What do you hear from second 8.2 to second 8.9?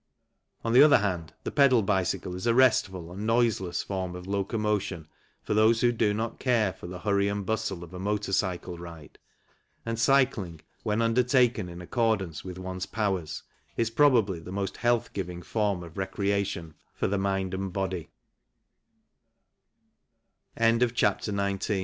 cycle